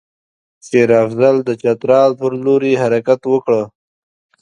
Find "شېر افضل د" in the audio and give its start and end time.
0.65-1.49